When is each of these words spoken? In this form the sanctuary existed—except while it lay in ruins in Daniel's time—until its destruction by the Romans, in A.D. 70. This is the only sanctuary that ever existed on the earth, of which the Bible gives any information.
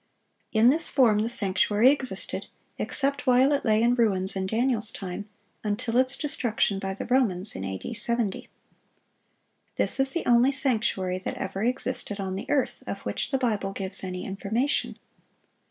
In 0.51 0.71
this 0.71 0.89
form 0.89 1.19
the 1.19 1.29
sanctuary 1.29 1.91
existed—except 1.91 3.27
while 3.27 3.51
it 3.53 3.63
lay 3.63 3.83
in 3.83 3.93
ruins 3.93 4.35
in 4.35 4.47
Daniel's 4.47 4.89
time—until 4.89 5.95
its 5.97 6.17
destruction 6.17 6.79
by 6.79 6.95
the 6.95 7.05
Romans, 7.05 7.55
in 7.55 7.63
A.D. 7.63 7.93
70. 7.93 8.49
This 9.75 9.99
is 9.99 10.13
the 10.13 10.25
only 10.25 10.51
sanctuary 10.51 11.19
that 11.19 11.35
ever 11.35 11.61
existed 11.61 12.19
on 12.19 12.35
the 12.35 12.49
earth, 12.49 12.81
of 12.87 12.97
which 13.01 13.29
the 13.29 13.37
Bible 13.37 13.73
gives 13.73 14.03
any 14.03 14.25
information. 14.25 14.97